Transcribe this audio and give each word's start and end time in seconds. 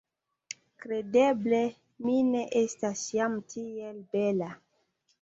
Kredeble 0.85 1.59
mi 2.07 2.17
ne 2.33 2.43
estas 2.65 3.07
jam 3.19 3.39
tiel 3.55 4.05
bela! 4.19 4.55